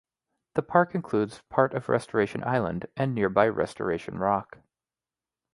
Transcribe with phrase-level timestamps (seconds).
[0.55, 4.57] The park includes part of Restoration Island and nearby Restoration Rock.